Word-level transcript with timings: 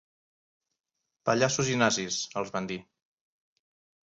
Pallassos’ 1.31 1.69
i 1.75 1.77
‘nazis’, 1.83 2.19
els 2.43 2.53
van 2.57 2.71
dir. 2.73 2.79